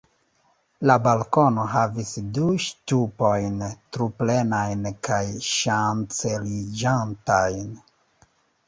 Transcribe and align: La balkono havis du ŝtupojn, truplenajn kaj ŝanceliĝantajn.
La 0.91 0.93
balkono 1.07 1.65
havis 1.73 2.13
du 2.37 2.47
ŝtupojn, 2.65 3.61
truplenajn 3.99 4.89
kaj 5.11 5.21
ŝanceliĝantajn. 5.53 7.71